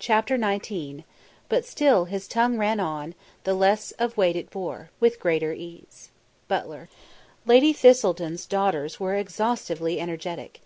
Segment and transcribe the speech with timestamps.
[0.00, 1.04] CHAPTER SIX
[1.48, 6.10] "But still his tongue ran on, the less Of weight it bore, with greater ease."
[6.48, 6.88] BUTLER.
[7.46, 10.60] Lady Thistleton's daughters were exhaustively energetic.